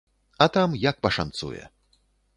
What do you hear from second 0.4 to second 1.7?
А там як пашанцуе.